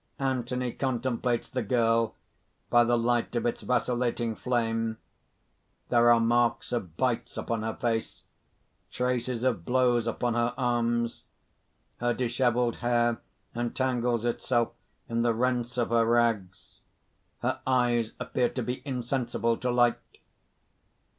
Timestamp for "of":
3.35-3.45, 6.71-6.97, 9.43-9.63, 15.77-15.91